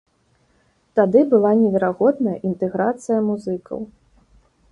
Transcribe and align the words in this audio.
Тады 0.99 1.19
была 1.33 1.51
неверагодная 1.59 2.35
інтэграцыя 2.51 3.19
музыкаў. 3.29 3.79